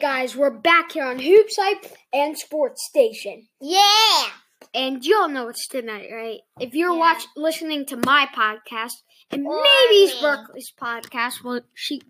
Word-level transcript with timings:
guys, 0.00 0.36
we're 0.36 0.50
back 0.50 0.92
here 0.92 1.04
on 1.04 1.18
Hoops 1.18 1.56
Hype 1.58 1.84
and 2.12 2.38
Sports 2.38 2.84
Station. 2.88 3.48
Yeah. 3.60 4.26
And 4.74 5.04
you 5.04 5.16
all 5.16 5.28
know 5.28 5.48
it's 5.48 5.66
tonight, 5.66 6.08
right? 6.12 6.40
If 6.60 6.74
you're 6.74 6.92
Yeah. 6.92 6.98
watch 6.98 7.24
listening 7.36 7.86
to 7.86 7.96
my 7.96 8.26
podcast 8.34 9.02
and 9.30 9.46
Or 9.46 9.62
maybe 9.62 10.06
me. 10.12 10.20
Berkeley's 10.20 10.72
podcast, 10.80 11.42
well, 11.42 11.60
she 11.74 12.02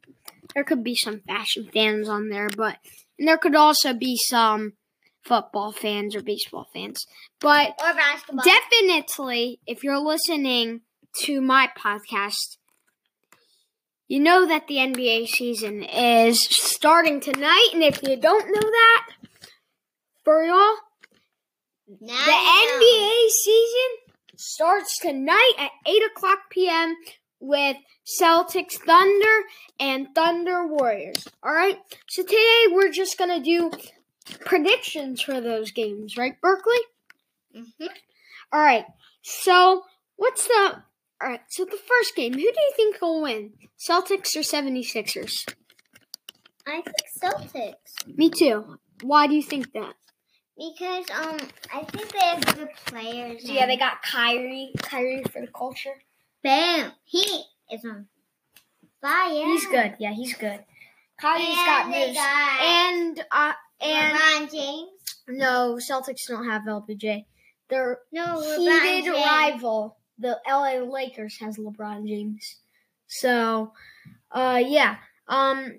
there 0.55 0.65
could 0.65 0.83
be 0.83 0.95
some 0.97 1.21
fashion 1.21 1.69
fans 1.73 2.09
on 2.09 2.29
there, 2.29 2.49
but 2.57 2.79
and 3.19 3.27
there 3.29 3.39
could 3.39 3.55
also 3.55 3.93
be 3.93 4.17
some 4.17 4.75
football 5.25 5.73
fans 5.73 6.15
or 6.15 6.23
baseball 6.23 6.69
fans. 6.73 7.07
But 7.41 7.71
Or 7.83 7.95
basketball. 7.95 8.45
definitely, 8.45 9.61
if 9.67 9.83
you're 9.85 9.99
listening 9.99 10.83
to 11.23 11.41
my 11.41 11.69
podcast, 11.77 12.57
you 14.09 14.21
know 14.21 14.47
that 14.47 14.67
the 14.67 14.77
NBA 14.77 15.29
season 15.29 15.83
is 15.83 16.43
starting 16.51 17.21
tonight, 17.21 17.71
and 17.75 17.83
if 17.83 18.03
you 18.03 18.17
don't 18.17 18.47
know 18.47 18.61
that, 18.61 19.07
for 20.25 20.43
y'all, 20.45 20.77
Now 22.01 22.25
the. 22.25 22.33
NBA 22.33 23.29
season 23.29 24.17
starts 24.37 24.99
tonight 24.99 25.53
at 25.59 25.71
8 25.87 26.03
o'clock 26.11 26.39
p.m. 26.51 26.97
with 27.41 27.77
Celtics 28.21 28.75
Thunder 28.75 29.45
and 29.79 30.09
Thunder 30.15 30.67
Warriors. 30.67 31.29
All 31.43 31.53
right, 31.53 31.79
so 32.09 32.23
today 32.23 32.65
we're 32.71 32.91
just 32.93 33.19
going 33.19 33.31
to 33.37 33.45
do 33.45 33.71
predictions 34.45 35.21
for 35.21 35.41
those 35.41 35.71
games, 35.71 36.17
right, 36.17 36.41
Berkeley? 36.41 36.79
Mhm. 37.55 37.89
All 38.53 38.61
right, 38.61 38.87
so 39.23 39.85
what's 40.17 40.47
the. 40.49 40.83
All 41.21 41.29
right, 41.29 41.41
so 41.49 41.65
the 41.65 41.77
first 41.89 42.15
game, 42.15 42.33
who 42.35 42.39
do 42.39 42.45
you 42.45 42.73
think 42.77 43.01
will 43.01 43.23
win? 43.23 43.53
Celtics 43.79 44.37
or 44.37 44.41
76ers? 44.41 45.53
I 46.67 46.83
think 46.83 46.97
Celtics 47.21 48.17
Me 48.17 48.31
too. 48.31 48.79
Why 49.03 49.27
do 49.27 49.35
you 49.35 49.43
think 49.43 49.73
that? 49.73 49.95
because 50.57 51.07
um 51.11 51.39
I 51.73 51.85
think 51.85 52.11
they 52.13 52.19
have 52.19 52.57
good 52.57 52.69
players. 52.87 53.45
Yeah, 53.45 53.67
they 53.67 53.77
got 53.77 54.03
Kyrie. 54.03 54.73
Kyrie 54.83 55.23
for 55.33 55.41
the 55.41 55.47
culture. 55.49 55.95
Bam. 56.43 56.93
He 57.05 57.45
is 57.73 57.85
on 57.85 58.07
fire. 59.01 59.31
He's 59.47 59.67
good. 59.67 59.95
Yeah, 60.01 60.13
he's 60.13 60.35
good. 60.35 60.65
Kyrie's 61.21 61.47
And 61.49 61.57
got 61.67 61.87
moves. 61.89 62.15
got 62.15 62.61
And 62.61 63.25
uh 63.31 63.53
and 63.81 64.19
LeBron 64.19 64.51
James. 64.53 64.91
no, 65.29 65.79
Celtics 65.81 66.27
don't 66.27 66.45
have 66.49 66.63
LBJ. 66.63 67.25
They're 67.71 68.01
No, 68.13 68.39
LeBron 68.41 68.57
heated 68.83 69.05
James. 69.15 69.17
rival, 69.27 69.97
the 70.19 70.39
LA 70.49 70.81
Lakers, 70.85 71.39
has 71.41 71.57
LeBron 71.59 72.07
James. 72.07 72.57
So, 73.07 73.73
uh, 74.31 74.61
yeah, 74.65 74.97
um, 75.29 75.73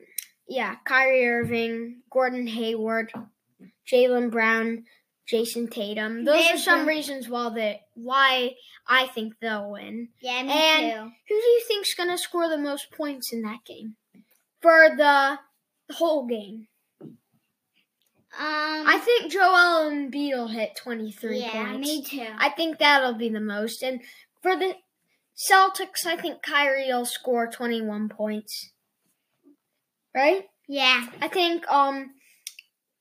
yeah, 0.47 0.75
Kyrie 0.85 1.27
Irving, 1.27 2.01
Gordon 2.11 2.47
Hayward, 2.47 3.11
Jaylen 3.91 4.31
Brown, 4.31 4.85
Jayson 5.29 5.69
Tatum. 5.69 6.23
Those 6.25 6.43
They've 6.45 6.55
are 6.55 6.57
some 6.57 6.79
been- 6.79 6.87
reasons 6.87 7.29
why 7.29 7.49
that 7.49 7.81
why 7.93 8.55
I 8.87 9.05
think 9.07 9.35
they'll 9.39 9.69
win. 9.71 10.09
Yeah, 10.21 10.41
me 10.43 10.51
And- 10.51 10.91
too. 10.91 11.15
Who 11.29 11.41
do 11.41 11.47
you 11.47 11.63
think's 11.67 11.93
gonna 11.93 12.17
score 12.17 12.49
the 12.49 12.57
most 12.57 12.91
points 12.91 13.31
in 13.31 13.41
that 13.43 13.63
game 13.65 13.95
for 14.61 14.95
the 14.97 15.37
whole 15.93 16.25
game? 16.25 16.67
Um, 18.31 18.85
I 18.87 18.99
think 18.99 19.31
Joel 19.31 19.89
Embiid 19.91 20.35
will 20.35 20.47
hit 20.47 20.75
twenty 20.75 21.11
three 21.11 21.39
yeah, 21.39 21.65
points. 21.71 21.87
me 21.87 22.03
too. 22.03 22.27
I 22.37 22.49
think 22.49 22.77
that'll 22.77 23.15
be 23.15 23.29
the 23.29 23.39
most. 23.39 23.81
And 23.83 24.01
for 24.41 24.55
the 24.55 24.75
Celtics, 25.37 26.05
I 26.05 26.17
think 26.17 26.41
Kyrie 26.41 26.87
will 26.87 27.05
score 27.05 27.47
twenty 27.47 27.81
one 27.81 28.09
points. 28.09 28.71
Right? 30.15 30.45
yeah, 30.69 31.07
I 31.19 31.27
think 31.27 31.67
um 31.67 32.11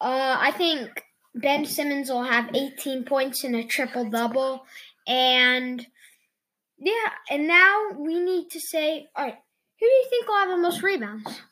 uh 0.00 0.36
I 0.40 0.50
think 0.52 1.04
Ben 1.34 1.66
Simmons 1.66 2.08
will 2.08 2.24
have 2.24 2.50
18 2.54 3.04
points 3.04 3.44
in 3.44 3.54
a 3.54 3.62
triple 3.62 4.08
double 4.08 4.64
and 5.06 5.86
yeah, 6.78 7.10
and 7.30 7.46
now 7.46 7.90
we 7.96 8.18
need 8.18 8.48
to 8.50 8.60
say 8.60 9.06
all 9.14 9.26
right, 9.26 9.36
who 9.78 9.86
do 9.86 9.92
you 9.92 10.06
think 10.08 10.26
will 10.26 10.38
have 10.38 10.48
the 10.48 10.56
most 10.56 10.82
rebounds? 10.82 11.42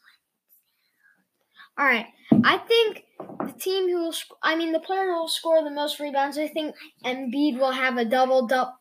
All 1.78 1.84
right. 1.84 2.06
I 2.42 2.56
think 2.56 3.04
the 3.18 3.52
team 3.52 3.90
who 3.90 3.98
will 3.98 4.12
sc- 4.12 4.32
I 4.42 4.56
mean 4.56 4.72
the 4.72 4.80
player 4.80 5.04
who 5.04 5.20
will 5.20 5.28
score 5.28 5.62
the 5.62 5.70
most 5.70 6.00
rebounds, 6.00 6.38
I 6.38 6.48
think 6.48 6.74
Embiid 7.04 7.58
will 7.58 7.72
have 7.72 7.98
a 7.98 8.06
double 8.06 8.46
double 8.46 8.72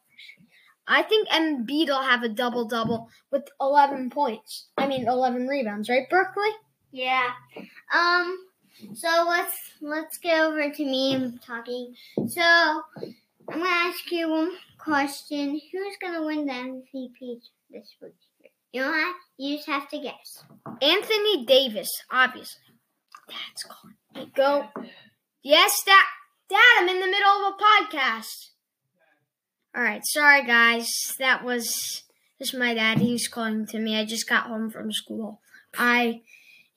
I 0.88 1.02
think 1.02 1.28
Embiid 1.30 1.88
will 1.88 2.02
have 2.02 2.24
a 2.24 2.30
double 2.30 2.66
double 2.66 3.10
with 3.32 3.48
11 3.60 4.10
points. 4.12 4.68
I 4.78 4.88
mean 4.88 5.08
11 5.08 5.48
rebounds, 5.48 5.90
right, 5.90 6.10
Berkeley? 6.10 6.52
yeah. 6.92 7.32
Um, 7.94 8.38
so 8.94 9.26
let's 9.28 9.56
let's 9.82 10.18
get 10.18 10.42
over 10.42 10.70
to 10.70 10.86
me 10.86 11.38
talking. 11.46 11.96
So 12.28 12.42
I'm 12.42 13.14
gonna 13.50 13.66
ask 13.70 14.12
you 14.12 14.30
one 14.30 14.52
question: 14.78 15.60
Who's 15.72 15.98
gonna 16.02 16.26
win 16.26 16.46
the 16.46 16.54
MVP 16.54 17.40
this 17.72 17.96
week? 18.02 18.14
You 18.74 18.82
know 18.82 18.90
what? 18.92 19.16
You 19.38 19.56
just 19.56 19.68
have 19.70 19.88
to 19.90 20.00
guess. 20.00 20.44
Anthony 20.82 21.46
Davis, 21.46 21.90
obviously. 22.12 22.62
Dad's 23.30 23.64
calling. 23.64 23.96
Hey, 24.14 24.32
go. 24.36 24.68
Yes, 25.44 25.82
Dad. 25.86 26.04
Dad, 26.50 26.60
I'm 26.80 26.90
in 26.90 27.00
the 27.00 27.08
middle 27.08 27.30
of 27.30 27.54
a 27.54 27.96
podcast. 27.96 28.50
All 29.76 29.82
right, 29.82 30.02
sorry 30.06 30.46
guys. 30.46 30.90
That 31.20 31.44
was 31.44 32.04
just 32.40 32.56
my 32.56 32.74
dad. 32.74 33.00
He's 33.00 33.28
calling 33.28 33.66
to 33.68 33.80
me. 33.80 33.98
I 34.00 34.06
just 34.06 34.28
got 34.30 34.46
home 34.48 34.70
from 34.70 34.92
school. 34.92 35.42
I, 35.78 36.22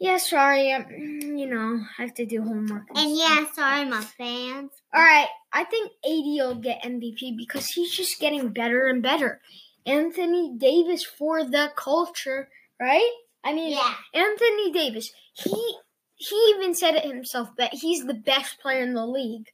yeah, 0.01 0.17
sorry. 0.17 0.73
Um, 0.73 0.87
you 0.91 1.47
know, 1.47 1.81
I 1.99 2.03
have 2.03 2.15
to 2.15 2.27
do 2.27 2.43
homework. 2.43 2.85
And 2.95 3.17
stuff. 3.17 3.31
yeah, 3.31 3.53
sorry, 3.53 3.85
my 3.85 4.01
fans. 4.01 4.73
All 4.93 5.03
right, 5.03 5.29
I 5.53 5.65
think 5.65 5.93
AD 6.05 6.11
will 6.11 6.57
get 6.57 6.83
MVP 6.83 7.37
because 7.37 7.67
he's 7.69 7.95
just 7.95 8.19
getting 8.19 8.49
better 8.49 8.87
and 8.89 9.03
better. 9.03 9.41
Anthony 9.87 10.55
Davis 10.59 11.05
for 11.05 11.45
the 11.45 11.71
culture, 11.77 12.49
right? 12.81 13.11
I 13.45 13.53
mean, 13.55 13.73
Yeah. 13.73 13.95
Anthony 14.13 14.73
Davis, 14.73 15.11
he 15.35 15.77
he 16.17 16.55
even 16.57 16.75
said 16.75 16.97
it 16.97 17.05
himself 17.05 17.51
that 17.59 17.75
he's 17.75 18.05
the 18.05 18.15
best 18.15 18.59
player 18.61 18.83
in 18.83 18.95
the 18.95 19.07
league. 19.07 19.47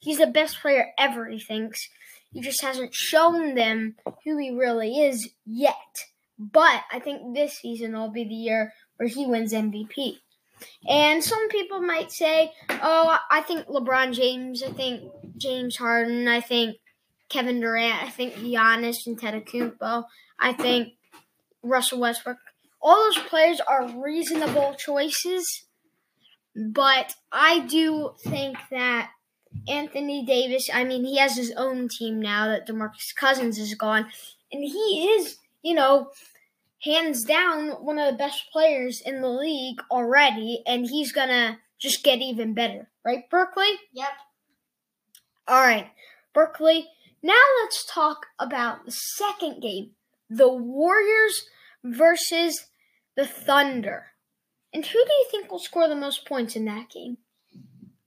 He's 0.00 0.18
the 0.18 0.26
best 0.26 0.60
player 0.60 0.88
ever, 0.98 1.28
he 1.28 1.40
thinks. 1.40 1.88
He 2.32 2.40
just 2.40 2.62
hasn't 2.62 2.94
shown 2.94 3.54
them 3.54 3.96
who 4.24 4.36
he 4.38 4.50
really 4.50 5.00
is 5.00 5.30
yet. 5.44 6.04
But 6.38 6.82
I 6.90 7.00
think 7.00 7.34
this 7.34 7.58
season 7.58 7.92
will 7.92 8.10
be 8.10 8.24
the 8.24 8.34
year 8.34 8.72
where 8.96 9.08
he 9.08 9.26
wins 9.26 9.52
MVP. 9.52 10.18
And 10.88 11.22
some 11.24 11.48
people 11.48 11.80
might 11.80 12.12
say, 12.12 12.52
oh, 12.68 13.18
I 13.30 13.40
think 13.42 13.66
LeBron 13.66 14.14
James, 14.14 14.62
I 14.62 14.70
think 14.70 15.10
James 15.36 15.76
Harden, 15.76 16.28
I 16.28 16.40
think 16.40 16.76
Kevin 17.28 17.60
Durant, 17.60 18.02
I 18.02 18.10
think 18.10 18.34
Giannis 18.34 19.06
and 19.06 19.18
Antetokounmpo, 19.18 20.04
I 20.38 20.52
think 20.52 20.94
Russell 21.62 22.00
Westbrook. 22.00 22.38
All 22.82 22.96
those 22.96 23.24
players 23.24 23.60
are 23.60 23.88
reasonable 24.02 24.74
choices, 24.78 25.64
but 26.54 27.14
I 27.30 27.60
do 27.60 28.14
think 28.24 28.56
that 28.70 29.10
Anthony 29.68 30.24
Davis, 30.24 30.68
I 30.72 30.84
mean, 30.84 31.04
he 31.04 31.18
has 31.18 31.36
his 31.36 31.52
own 31.56 31.88
team 31.88 32.20
now 32.20 32.48
that 32.48 32.66
DeMarcus 32.66 33.14
Cousins 33.14 33.58
is 33.58 33.74
gone, 33.74 34.06
and 34.52 34.62
he 34.64 35.08
is, 35.16 35.38
you 35.62 35.74
know, 35.74 36.10
hands 36.82 37.24
down 37.24 37.70
one 37.84 37.98
of 37.98 38.10
the 38.10 38.18
best 38.18 38.50
players 38.52 39.00
in 39.00 39.20
the 39.20 39.28
league 39.28 39.80
already, 39.90 40.62
and 40.66 40.86
he's 40.86 41.12
gonna 41.12 41.58
just 41.78 42.02
get 42.02 42.20
even 42.20 42.54
better, 42.54 42.88
right, 43.04 43.28
Berkeley? 43.30 43.72
Yep. 43.92 44.10
All 45.48 45.60
right, 45.60 45.90
Berkeley. 46.32 46.88
Now 47.22 47.42
let's 47.62 47.84
talk 47.84 48.26
about 48.38 48.86
the 48.86 48.92
second 48.92 49.60
game 49.60 49.90
the 50.30 50.48
Warriors 50.48 51.46
versus 51.82 52.66
the 53.16 53.26
Thunder. 53.26 54.06
And 54.72 54.86
who 54.86 55.04
do 55.04 55.12
you 55.12 55.26
think 55.30 55.50
will 55.50 55.58
score 55.58 55.88
the 55.88 55.96
most 55.96 56.24
points 56.24 56.54
in 56.54 56.64
that 56.66 56.88
game? 56.88 57.18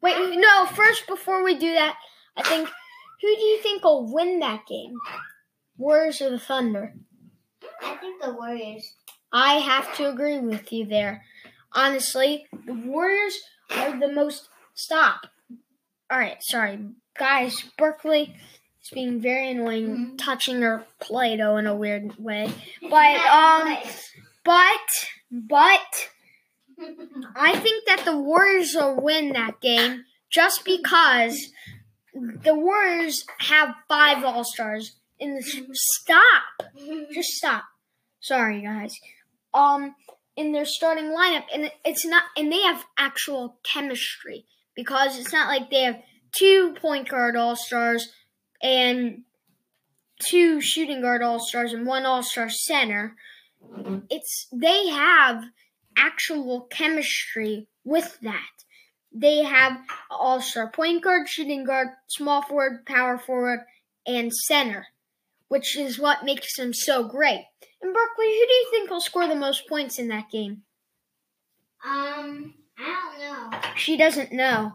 Wait, 0.04 0.38
no, 0.38 0.66
first, 0.66 1.08
before 1.08 1.44
we 1.44 1.58
do 1.58 1.74
that, 1.74 1.96
I 2.38 2.44
think 2.44 2.68
who 3.22 3.36
do 3.36 3.42
you 3.42 3.60
think 3.64 3.84
will 3.84 4.14
win 4.14 4.40
that 4.40 4.68
game? 4.68 4.94
Warriors 5.78 6.22
or 6.22 6.30
the 6.30 6.38
Thunder? 6.40 6.94
I 7.82 7.96
think 7.96 8.22
the 8.22 8.34
Warriors. 8.34 8.94
I 9.32 9.56
have 9.56 9.96
to 9.96 10.10
agree 10.10 10.38
with 10.40 10.72
you 10.74 10.86
there. 10.86 11.24
Honestly, 11.72 12.46
the 12.66 12.74
Warriors 12.74 13.36
are 13.72 13.98
the 14.00 14.12
most. 14.12 14.50
Stop. 14.76 15.22
All 16.12 16.20
right, 16.20 16.38
sorry, 16.42 16.80
guys. 17.18 17.64
Berkeley 17.78 18.36
is 18.84 18.90
being 18.94 19.22
very 19.22 19.52
annoying, 19.52 19.88
Mhm. 19.88 20.18
touching 20.18 20.62
her 20.62 20.86
Play-Doh 21.00 21.58
in 21.58 21.66
a 21.66 21.76
weird 21.76 22.16
way. 22.20 22.52
But 22.82 23.16
um, 23.26 23.78
but 24.44 24.80
but 25.32 26.10
I 27.36 27.58
think 27.58 27.86
that 27.88 28.04
the 28.06 28.18
Warriors 28.18 28.74
will 28.76 29.02
win 29.02 29.34
that 29.34 29.62
game 29.62 30.06
just 30.32 30.66
because 30.66 31.52
the 32.14 32.56
Warriors 32.56 33.26
have 33.40 33.76
five 33.88 34.24
All 34.24 34.44
Stars. 34.44 34.98
In 35.20 35.36
the 35.36 35.42
stop. 35.74 36.44
Just 37.14 37.30
stop. 37.30 37.64
Sorry, 38.20 38.62
guys. 38.62 38.94
Um, 39.54 39.96
in 40.36 40.52
their 40.52 40.66
starting 40.66 41.06
lineup, 41.06 41.46
and 41.54 41.72
it's 41.86 42.06
not, 42.06 42.24
and 42.36 42.52
they 42.52 42.62
have 42.62 42.84
actual 42.98 43.60
chemistry 43.64 44.46
because 44.76 45.18
it's 45.18 45.32
not 45.32 45.48
like 45.48 45.70
they 45.70 45.84
have 45.84 46.02
two 46.36 46.76
point 46.82 47.08
guard 47.08 47.36
all 47.36 47.56
stars 47.56 48.12
and 48.62 49.24
two 50.20 50.60
shooting 50.60 51.02
guard 51.02 51.22
all 51.22 51.40
stars 51.40 51.74
and 51.74 51.86
one 51.86 52.06
all 52.06 52.24
star 52.24 52.50
center. 52.50 53.16
It's 54.10 54.48
they 54.52 54.88
have 54.88 55.44
actual 55.98 56.62
chemistry 56.62 57.68
with 57.84 58.18
that. 58.22 58.50
They 59.12 59.44
have 59.44 59.78
all 60.10 60.42
star 60.42 60.70
point 60.72 61.04
guard, 61.04 61.30
shooting 61.30 61.64
guard, 61.64 61.90
small 62.08 62.42
forward, 62.42 62.86
power 62.86 63.18
forward, 63.18 63.62
and 64.08 64.34
center, 64.34 64.88
which 65.50 65.78
is 65.78 66.00
what 66.00 66.26
makes 66.26 66.58
them 66.58 66.74
so 66.74 67.04
great. 67.04 67.46
And 67.82 67.94
Berkeley, 67.94 68.26
who 68.26 68.48
do 68.48 68.54
you 68.54 68.68
think 68.72 68.90
will 68.90 69.02
score 69.02 69.28
the 69.28 69.36
most 69.36 69.68
points 69.68 70.00
in 70.00 70.08
that 70.08 70.32
game? 70.32 70.64
Um, 71.86 72.54
I 72.78 73.18
don't 73.20 73.52
know. 73.52 73.60
She 73.76 73.98
doesn't 73.98 74.32
know. 74.32 74.74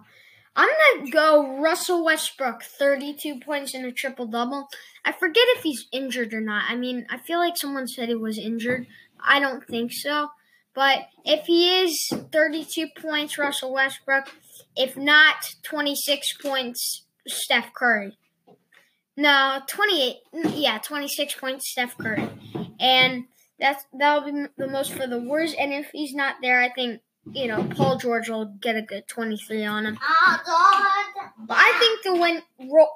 I'm 0.55 0.69
gonna 0.69 1.11
go 1.11 1.59
Russell 1.61 2.05
Westbrook, 2.05 2.64
32 2.64 3.41
points 3.41 3.75
in 3.75 3.85
a 3.85 3.93
triple 3.93 4.26
double. 4.26 4.69
I 5.05 5.12
forget 5.12 5.44
if 5.56 5.62
he's 5.62 5.87
injured 5.93 6.35
or 6.35 6.41
not. 6.41 6.64
I 6.69 6.75
mean, 6.75 7.06
I 7.09 7.17
feel 7.17 7.38
like 7.38 7.56
someone 7.56 7.87
said 7.87 8.09
he 8.09 8.17
was 8.17 8.38
injured. 8.38 8.87
I 9.21 9.41
don't 9.41 9.64
think 9.67 9.93
so. 9.93 10.31
But 10.78 11.08
if 11.25 11.46
he 11.46 11.82
is 11.82 12.08
32 12.30 12.90
points, 13.02 13.36
Russell 13.36 13.72
Westbrook. 13.72 14.28
If 14.76 14.96
not, 14.96 15.34
26 15.64 16.34
points, 16.34 17.04
Steph 17.26 17.75
Curry. 17.75 18.16
No, 19.16 19.60
28. 19.66 20.19
Yeah, 20.54 20.78
26 20.78 21.34
points, 21.34 21.69
Steph 21.69 21.98
Curry. 21.98 22.28
And 22.78 23.25
that's 23.58 23.86
that'll 23.92 24.30
be 24.30 24.46
the 24.56 24.69
most 24.69 24.92
for 24.92 25.08
the 25.08 25.19
Warriors. 25.19 25.52
And 25.58 25.72
if 25.72 25.88
he's 25.92 26.14
not 26.14 26.36
there, 26.42 26.60
I 26.60 26.69
think 26.69 27.00
you 27.32 27.48
know 27.48 27.64
Paul 27.64 27.98
George 27.98 28.28
will 28.28 28.54
get 28.60 28.76
a 28.76 28.82
good 28.82 29.08
23 29.08 29.64
on 29.64 29.84
him. 29.84 29.98
Oh 30.00 30.40
God! 30.46 31.30
But 31.44 31.56
I 31.58 31.76
think 31.80 32.04
the 32.04 32.22
win 32.22 32.42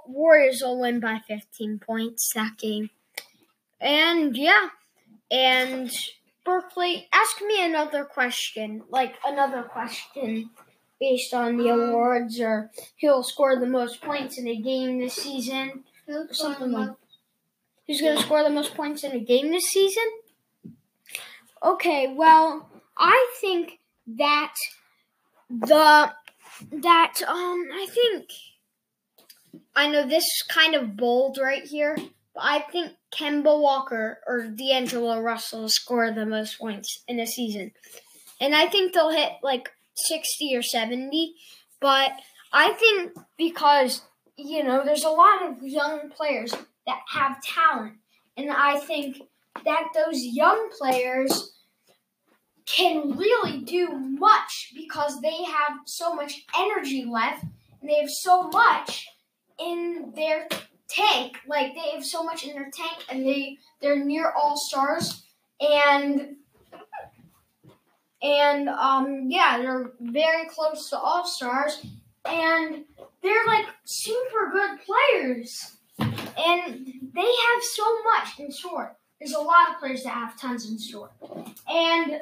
Warriors 0.07 0.63
will 0.63 0.79
win 0.79 1.01
by 1.01 1.21
15 1.27 1.81
points 1.81 2.31
that 2.37 2.59
game. 2.59 2.91
And 3.81 4.37
yeah, 4.37 4.69
and 5.33 5.91
Berkeley, 6.45 7.09
ask 7.13 7.41
me 7.41 7.65
another 7.65 8.05
question, 8.05 8.83
like 8.89 9.15
another 9.25 9.63
question 9.63 10.51
based 10.99 11.35
on 11.35 11.57
the 11.57 11.69
awards 11.69 12.41
or 12.41 12.71
who'll 13.01 13.23
score 13.23 13.59
the 13.59 13.67
most 13.67 14.01
points 14.01 14.39
in 14.39 14.47
a 14.47 14.57
game 14.57 14.99
this 14.99 15.15
season 15.15 15.85
or 16.09 16.29
something 16.33 16.71
like. 16.71 16.91
Who's 17.87 18.01
going 18.01 18.17
to 18.17 18.23
score 18.23 18.45
the 18.45 18.51
most 18.51 18.75
points 18.75 19.03
in 19.03 19.13
a 19.13 19.19
game 19.19 19.51
this 19.51 19.65
season? 19.65 20.05
Okay, 21.63 22.13
well, 22.15 22.71
I 22.97 23.35
think 23.41 23.81
that 24.07 24.55
the 25.51 26.13
that 26.71 27.15
um 27.27 27.69
I 27.73 27.87
think 27.91 28.29
I 29.75 29.89
know 29.89 30.07
this 30.07 30.25
is 30.25 30.45
kind 30.49 30.75
of 30.75 30.97
bold 30.97 31.39
right 31.39 31.65
here, 31.65 31.97
I 32.37 32.61
think 32.61 32.93
Kemba 33.15 33.61
Walker 33.61 34.21
or 34.27 34.47
D'Angelo 34.47 35.21
Russell 35.21 35.69
score 35.69 36.11
the 36.11 36.27
most 36.27 36.59
points 36.59 37.03
in 37.07 37.21
a 37.21 37.27
season. 37.27 37.73
And 38.41 38.55
I 38.55 38.67
think 38.67 38.93
they'll 38.93 39.11
hit 39.11 39.33
like 39.43 39.71
60 39.95 40.57
or 40.57 40.63
70. 40.63 41.35
But 41.81 42.13
I 42.53 42.73
think 42.73 43.13
because, 43.37 44.03
you 44.37 44.65
know, 44.65 44.83
there's 44.85 45.05
a 45.05 45.11
lot 45.11 45.43
of 45.47 45.63
young 45.63 46.11
players 46.11 46.55
that 46.87 47.01
have 47.09 47.43
talent. 47.43 47.95
And 48.37 48.51
I 48.51 48.79
think 48.79 49.23
that 49.65 49.89
those 49.95 50.23
young 50.23 50.71
players 50.79 51.53
can 52.67 53.17
really 53.17 53.59
do 53.59 53.91
much 53.91 54.73
because 54.75 55.21
they 55.21 55.45
have 55.45 55.79
so 55.85 56.15
much 56.15 56.45
energy 56.59 57.05
left 57.05 57.45
and 57.81 57.91
they 57.91 58.01
have 58.01 58.11
so 58.11 58.49
much 58.49 59.07
in 59.59 60.13
their 60.15 60.49
tank. 60.93 61.39
Like 61.47 61.75
they 61.75 61.91
have 61.93 62.05
so 62.05 62.23
much 62.23 62.47
in 62.47 62.55
their 62.55 62.71
tank, 62.73 63.05
and 63.09 63.27
they 63.27 63.59
they're 63.81 64.05
near 64.05 64.31
all 64.33 64.57
stars, 64.57 65.25
and 65.61 66.37
and 68.23 68.69
um 68.69 69.27
yeah, 69.29 69.59
they're 69.59 69.93
very 70.01 70.47
close 70.47 70.91
to 70.91 70.99
all 70.99 71.27
stars, 71.27 71.85
and 72.25 72.85
they're 73.23 73.47
like 73.47 73.67
super 73.85 74.51
good 74.53 74.79
players, 74.85 75.77
and 75.99 76.87
they 77.15 77.21
have 77.21 77.63
so 77.75 78.03
much 78.05 78.39
in 78.39 78.51
store. 78.51 78.97
There's 79.21 79.35
a 79.35 79.41
lot 79.41 79.71
of 79.71 79.79
players 79.79 80.03
that 80.03 80.15
have 80.15 80.41
tons 80.41 80.69
in 80.69 80.79
store, 80.79 81.11
and 81.69 82.21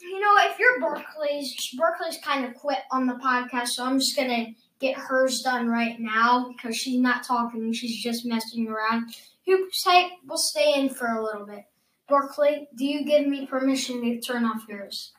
you 0.00 0.20
know 0.20 0.34
if 0.38 0.58
you're 0.58 0.80
Berkeley's, 0.80 1.74
Berkeley's 1.76 2.18
kind 2.22 2.44
of 2.44 2.54
quit 2.54 2.78
on 2.90 3.06
the 3.06 3.14
podcast, 3.14 3.68
so 3.68 3.84
I'm 3.84 3.98
just 3.98 4.16
gonna 4.16 4.54
get 4.80 4.96
hers 4.96 5.40
done 5.44 5.68
right 5.68 5.98
now 5.98 6.48
because 6.48 6.76
she's 6.76 7.00
not 7.00 7.24
talking. 7.24 7.72
She's 7.72 8.02
just 8.02 8.26
messing 8.26 8.68
around. 8.68 9.14
Hoop 9.46 9.70
site 9.72 10.12
will 10.26 10.38
stay 10.38 10.74
in 10.76 10.88
for 10.88 11.06
a 11.06 11.24
little 11.24 11.46
bit. 11.46 11.64
Berkeley, 12.08 12.68
do 12.76 12.84
you 12.86 13.04
give 13.04 13.26
me 13.26 13.46
permission 13.46 14.00
to 14.02 14.20
turn 14.20 14.44
off 14.44 14.64
yours? 14.68 15.12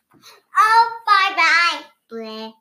Oh, 0.59 0.91
bye 1.05 1.35
bye. 1.35 1.83
Bleh. 2.11 2.53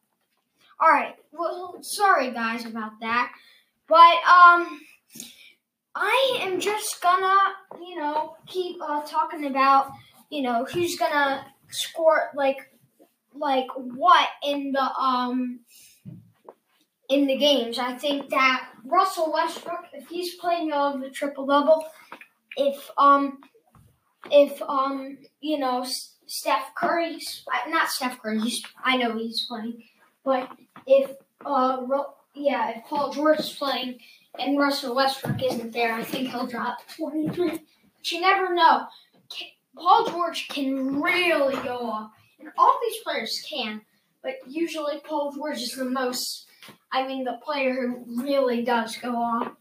All 0.80 0.90
right. 0.90 1.14
Well, 1.32 1.78
sorry 1.82 2.30
guys 2.30 2.64
about 2.64 2.92
that, 3.00 3.32
but 3.88 3.96
um, 3.96 4.80
I 5.94 6.38
am 6.42 6.60
just 6.60 7.00
gonna, 7.02 7.36
you 7.80 7.96
know, 7.96 8.36
keep 8.46 8.80
uh, 8.82 9.02
talking 9.02 9.46
about, 9.46 9.90
you 10.30 10.42
know, 10.42 10.64
who's 10.64 10.96
gonna 10.96 11.44
score 11.70 12.30
like, 12.34 12.58
like 13.34 13.66
what 13.74 14.28
in 14.44 14.72
the 14.72 14.92
um 15.00 15.60
in 17.08 17.26
the 17.26 17.36
games. 17.36 17.78
I 17.78 17.94
think 17.94 18.28
that 18.30 18.68
Russell 18.84 19.32
Westbrook, 19.32 19.86
if 19.92 20.08
he's 20.08 20.34
playing 20.36 20.72
of 20.72 21.00
the 21.00 21.10
triple 21.10 21.46
double, 21.46 21.86
if 22.56 22.90
um, 22.98 23.38
if 24.30 24.60
um, 24.62 25.18
you 25.40 25.58
know 25.58 25.86
Steph 26.26 26.74
Curry, 26.76 27.18
not 27.68 27.88
Steph 27.88 28.20
Curry, 28.20 28.40
he's, 28.40 28.62
I 28.82 28.96
know 28.96 29.16
he's 29.16 29.46
playing, 29.46 29.82
but 30.24 30.50
if 30.86 31.10
uh, 31.44 31.86
yeah, 32.34 32.70
if 32.70 32.84
Paul 32.84 33.12
George 33.12 33.40
is 33.40 33.50
playing 33.52 33.98
and 34.38 34.58
Russell 34.58 34.94
Westbrook 34.94 35.42
isn't 35.42 35.72
there, 35.72 35.94
I 35.94 36.04
think 36.04 36.28
he'll 36.28 36.46
drop 36.46 36.78
twenty 36.96 37.28
three. 37.30 37.50
But 37.50 38.12
you 38.12 38.20
never 38.20 38.54
know. 38.54 38.86
Paul 39.76 40.10
George 40.10 40.48
can 40.48 41.00
really 41.00 41.54
go 41.62 41.78
off, 41.78 42.10
and 42.40 42.48
all 42.58 42.78
these 42.82 43.00
players 43.04 43.44
can, 43.48 43.80
but 44.22 44.34
usually 44.46 44.98
Paul 45.04 45.32
George 45.32 45.62
is 45.62 45.76
the 45.76 45.84
most 45.84 46.47
I 46.92 47.06
mean 47.06 47.24
the 47.24 47.38
player 47.44 47.74
who 47.74 48.22
really 48.22 48.64
does 48.64 48.96
go 48.96 49.14
off 49.16 49.52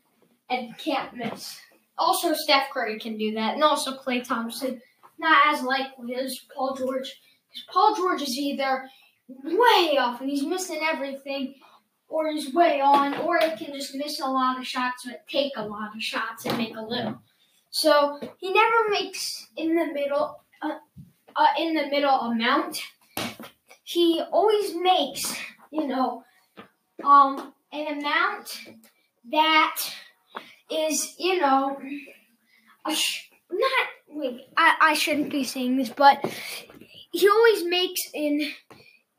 and 0.50 0.78
can't 0.78 1.16
miss. 1.16 1.60
Also, 1.98 2.34
Steph 2.34 2.70
Curry 2.72 3.00
can 3.00 3.18
do 3.18 3.34
that, 3.34 3.56
and 3.56 3.64
also 3.64 3.98
Klay 3.98 4.26
Thompson. 4.26 4.82
Not 5.20 5.56
as 5.56 5.64
likely 5.64 6.16
as 6.16 6.40
Paul 6.56 6.76
George, 6.76 7.20
because 7.50 7.66
Paul 7.72 7.96
George 7.96 8.22
is 8.22 8.38
either 8.38 8.88
way 9.28 9.98
off 10.00 10.22
and 10.22 10.30
he's 10.30 10.44
missing 10.44 10.80
everything, 10.84 11.56
or 12.08 12.32
he's 12.32 12.54
way 12.54 12.82
on, 12.82 13.16
or 13.18 13.40
he 13.40 13.66
can 13.66 13.74
just 13.74 13.96
miss 13.96 14.20
a 14.20 14.26
lot 14.26 14.60
of 14.60 14.68
shots 14.68 15.06
but 15.06 15.28
take 15.28 15.54
a 15.58 15.66
lot 15.66 15.96
of 15.96 16.02
shots 16.02 16.46
and 16.46 16.58
make 16.58 16.76
a 16.78 16.82
little. 16.82 17.20
So 17.72 18.20
he 18.38 18.54
never 18.54 18.90
makes 18.92 19.48
in 19.58 19.76
the 19.76 19.88
middle, 19.88 20.40
uh, 20.62 20.78
uh, 21.36 21.48
in 21.60 21.74
the 21.74 21.88
middle 21.88 22.20
amount. 22.20 22.80
He 23.84 24.22
always 24.32 24.76
makes, 24.76 25.36
you 25.72 25.88
know, 25.88 26.24
um, 27.04 27.54
an 27.72 28.00
amount 28.00 28.50
that 29.32 29.76
is, 30.72 31.16
you 31.20 31.40
know, 31.40 31.80
sh- 32.94 33.30
not 33.52 33.88
wait, 34.10 34.42
I, 34.56 34.76
I 34.82 34.94
shouldn't 34.94 35.32
be 35.32 35.44
saying 35.44 35.78
this, 35.78 35.90
but 35.90 36.20
he 37.12 37.30
always 37.30 37.64
makes 37.66 38.02
in 38.14 38.52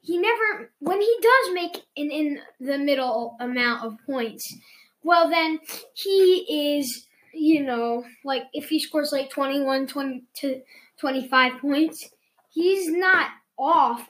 he 0.00 0.18
never 0.18 0.70
when 0.78 1.00
he 1.00 1.16
does 1.20 1.54
make 1.54 1.82
in 1.96 2.10
in 2.10 2.40
the 2.60 2.78
middle 2.78 3.36
amount 3.40 3.84
of 3.84 3.96
points, 4.06 4.54
well 5.02 5.28
then 5.28 5.60
he 5.94 6.78
is 6.78 7.08
you 7.38 7.62
know, 7.62 8.04
like 8.24 8.44
if 8.52 8.68
he 8.68 8.80
scores 8.80 9.12
like 9.12 9.30
21, 9.30 9.86
20 9.86 10.24
to 10.36 10.60
25 10.98 11.60
points, 11.60 12.10
he's 12.50 12.90
not 12.90 13.28
off 13.58 14.08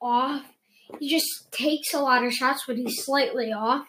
off 0.00 0.44
he 0.98 1.08
just 1.08 1.50
takes 1.52 1.92
a 1.94 2.00
lot 2.00 2.24
of 2.24 2.32
shots, 2.32 2.64
but 2.66 2.76
he's 2.76 3.04
slightly 3.04 3.52
off. 3.52 3.86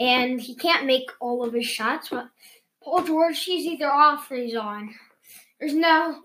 And 0.00 0.40
he 0.40 0.56
can't 0.56 0.86
make 0.86 1.08
all 1.20 1.44
of 1.44 1.54
his 1.54 1.66
shots. 1.66 2.08
But 2.10 2.28
Paul 2.82 3.04
George, 3.04 3.42
he's 3.44 3.66
either 3.66 3.90
off 3.90 4.30
or 4.30 4.36
he's 4.36 4.56
on. 4.56 4.94
There's 5.60 5.74
no 5.74 6.22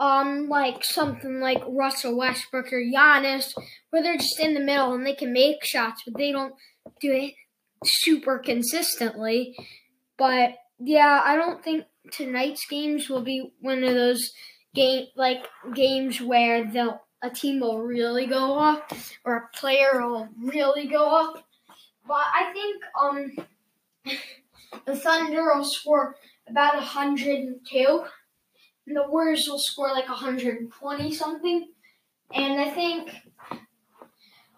um 0.00 0.48
like 0.48 0.84
something 0.84 1.40
like 1.40 1.62
Russell 1.68 2.16
Westbrook 2.16 2.72
or 2.72 2.80
Giannis 2.82 3.52
where 3.90 4.02
they're 4.02 4.16
just 4.16 4.40
in 4.40 4.54
the 4.54 4.60
middle 4.60 4.94
and 4.94 5.06
they 5.06 5.14
can 5.14 5.32
make 5.32 5.64
shots, 5.64 6.02
but 6.04 6.16
they 6.16 6.32
don't 6.32 6.54
do 7.00 7.12
it 7.12 7.34
super 7.84 8.38
consistently. 8.38 9.54
But 10.16 10.54
yeah, 10.78 11.20
I 11.24 11.36
don't 11.36 11.62
think 11.62 11.84
tonight's 12.10 12.66
games 12.68 13.08
will 13.08 13.22
be 13.22 13.52
one 13.60 13.84
of 13.84 13.94
those 13.94 14.30
game 14.74 15.06
like 15.16 15.46
games 15.74 16.20
where 16.20 16.64
they'll 16.64 17.00
a 17.24 17.30
team 17.30 17.60
will 17.60 17.80
really 17.80 18.26
go 18.26 18.58
up 18.58 18.92
or 19.24 19.36
a 19.36 19.48
player 19.56 20.06
will 20.06 20.28
really 20.38 20.86
go 20.86 21.08
up. 21.08 21.42
But 22.06 22.26
I 22.34 22.52
think 22.52 22.82
um 23.00 23.34
the 24.86 24.94
Thunder 24.94 25.54
will 25.54 25.64
score 25.64 26.16
about 26.46 26.74
102 26.74 28.04
and 28.86 28.96
the 28.96 29.08
Warriors 29.08 29.48
will 29.48 29.58
score 29.58 29.88
like 29.88 30.06
120 30.08 31.14
something. 31.14 31.68
And 32.32 32.60
I 32.60 32.68
think 32.70 33.10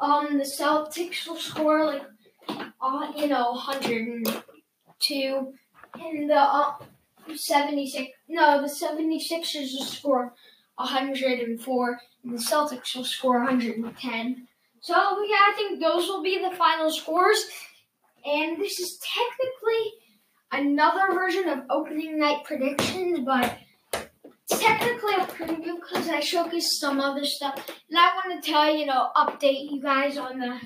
um 0.01 0.39
the 0.39 0.45
Celtics 0.45 1.29
will 1.29 1.37
score 1.37 1.87
like 1.87 2.03
uh, 2.49 3.13
you 3.17 3.29
know 3.29 3.53
102 3.53 5.55
and 5.95 6.31
the 6.31 6.37
uh, 6.37 6.75
76 7.35 8.11
no 8.29 8.61
the 8.61 8.69
76ers 8.69 9.73
will 9.73 9.85
score 9.85 10.35
104 10.77 12.01
and 12.25 12.33
the 12.33 12.43
Celtics 12.43 12.95
will 12.95 13.05
score 13.05 13.39
110. 13.39 14.49
So 14.81 14.95
yeah, 14.95 15.37
I 15.41 15.53
think 15.57 15.81
those 15.81 16.07
will 16.09 16.23
be 16.23 16.39
the 16.39 16.55
final 16.57 16.91
scores. 16.91 17.45
And 18.25 18.61
this 18.61 18.79
is 18.81 19.01
technically 19.15 19.93
another 20.53 21.13
version 21.13 21.49
of 21.49 21.65
opening 21.71 22.19
night 22.19 22.45
predictions, 22.45 23.21
but 23.21 23.59
technically 24.49 25.15
a 25.15 25.27
preview 25.27 25.77
because 25.77 26.09
I 26.09 26.21
showcased 26.21 26.79
some 26.81 27.01
other 27.01 27.25
stuff. 27.25 27.69
And 27.89 27.99
I 27.99 28.13
want 28.15 28.43
to 28.43 28.51
tell 28.51 28.75
you 28.75 28.87
know, 28.87 29.09
update 29.17 29.71
you 29.71 29.81
guys 29.83 30.19
on 30.19 30.39
the 30.39 30.61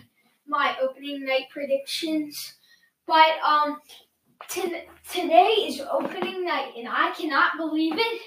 my 0.46 0.74
opening 0.82 1.24
night 1.24 1.44
predictions. 1.50 2.54
But 3.06 3.38
um, 3.44 3.78
t- 4.48 4.82
today 5.10 5.66
is 5.66 5.80
opening 5.80 6.44
night, 6.44 6.72
and 6.76 6.88
I 6.88 7.12
cannot 7.16 7.56
believe 7.56 7.94
it. 7.96 8.20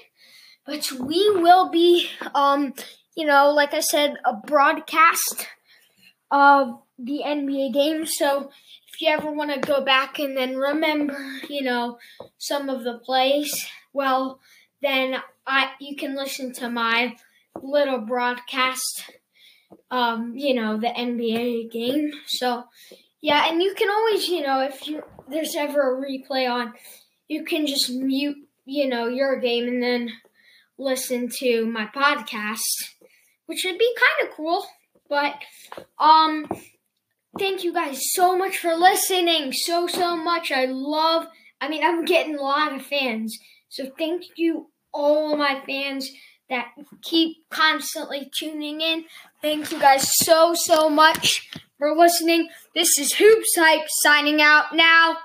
But 0.66 0.90
we 0.92 1.30
will 1.30 1.68
be, 1.68 2.08
um, 2.34 2.74
you 3.16 3.26
know, 3.26 3.50
like 3.50 3.74
I 3.74 3.80
said, 3.80 4.14
a 4.24 4.34
broadcast 4.34 5.46
of 6.30 6.80
the 6.98 7.22
NBA 7.24 7.72
game. 7.72 8.06
So 8.06 8.50
if 8.92 9.00
you 9.00 9.08
ever 9.08 9.30
want 9.30 9.52
to 9.52 9.60
go 9.60 9.84
back 9.84 10.18
and 10.18 10.36
then 10.36 10.56
remember, 10.56 11.18
you 11.48 11.62
know, 11.62 11.98
some 12.38 12.68
of 12.68 12.84
the 12.84 12.98
plays, 12.98 13.66
well, 13.92 14.40
then 14.80 15.16
I 15.46 15.72
you 15.80 15.96
can 15.96 16.14
listen 16.16 16.52
to 16.54 16.70
my 16.70 17.16
little 17.62 17.98
broadcast 17.98 19.04
um, 19.90 20.36
you 20.36 20.54
know, 20.54 20.78
the 20.78 20.88
NBA 20.88 21.70
game. 21.70 22.12
So 22.26 22.64
yeah, 23.20 23.46
and 23.48 23.62
you 23.62 23.74
can 23.74 23.90
always, 23.90 24.28
you 24.28 24.42
know, 24.42 24.60
if 24.60 24.86
you 24.86 25.02
there's 25.28 25.54
ever 25.56 25.96
a 25.96 26.06
replay 26.06 26.50
on, 26.50 26.74
you 27.28 27.44
can 27.44 27.66
just 27.66 27.90
mute, 27.90 28.36
you 28.64 28.88
know, 28.88 29.08
your 29.08 29.40
game 29.40 29.68
and 29.68 29.82
then 29.82 30.10
listen 30.78 31.28
to 31.40 31.66
my 31.66 31.86
podcast, 31.86 32.60
which 33.46 33.64
would 33.64 33.78
be 33.78 33.94
kind 33.96 34.28
of 34.28 34.36
cool. 34.36 34.66
But 35.08 35.34
um 35.98 36.46
thank 37.38 37.64
you 37.64 37.72
guys 37.72 38.12
so 38.12 38.36
much 38.36 38.58
for 38.58 38.74
listening. 38.74 39.52
So 39.52 39.86
so 39.86 40.16
much. 40.16 40.50
I 40.50 40.66
love 40.66 41.26
I 41.60 41.68
mean, 41.68 41.82
I'm 41.84 42.04
getting 42.04 42.36
a 42.36 42.42
lot 42.42 42.74
of 42.74 42.82
fans. 42.84 43.38
So 43.68 43.90
thank 43.98 44.24
you 44.36 44.68
all 44.92 45.36
my 45.36 45.62
fans 45.66 46.10
that 46.48 46.68
keep 47.02 47.38
constantly 47.50 48.30
tuning 48.38 48.80
in. 48.80 49.04
Thank 49.40 49.72
you 49.72 49.80
guys 49.80 50.14
so, 50.16 50.54
so 50.54 50.88
much 50.88 51.50
for 51.78 51.94
listening. 51.96 52.48
This 52.74 52.98
is 52.98 53.14
Hoops 53.14 53.56
Hype 53.56 53.86
signing 53.88 54.40
out 54.40 54.74
now. 54.74 55.16